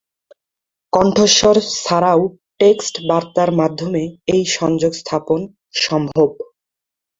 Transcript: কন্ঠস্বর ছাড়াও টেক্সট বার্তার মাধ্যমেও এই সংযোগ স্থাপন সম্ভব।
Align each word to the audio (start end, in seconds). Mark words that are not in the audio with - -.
কন্ঠস্বর 0.93 1.55
ছাড়াও 1.77 2.21
টেক্সট 2.59 2.95
বার্তার 3.09 3.49
মাধ্যমেও 3.59 4.09
এই 4.33 4.43
সংযোগ 4.57 4.91
স্থাপন 5.01 5.39
সম্ভব। 5.81 6.29